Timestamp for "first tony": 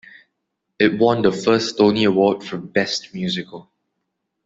1.31-2.05